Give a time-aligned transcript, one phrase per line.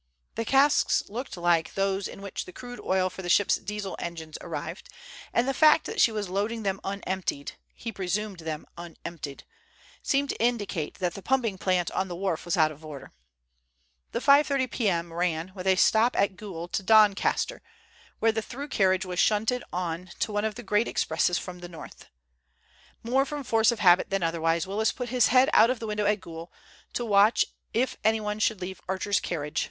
[0.33, 4.35] The casks looked like those in which the crude oil for the ship's Diesel engines
[4.41, 4.89] arrived,
[5.31, 11.13] and the fact that she was loading them unemptied—he presumed them unemptied—seemed to indicate that
[11.13, 13.11] the pumping plant on the wharf was out of order.
[14.11, 15.13] The 5.3 p.m.
[15.13, 17.61] ran, with a stop at Goole, to Doncaster,
[18.17, 21.69] where the through carriage was shunted on to one of the great expresses from the
[21.69, 22.07] north.
[23.03, 26.07] More from force of habit than otherwise, Willis put his head out of the window
[26.07, 26.51] at Goole
[26.93, 29.59] to watch if anyone should leave Archer's carriage.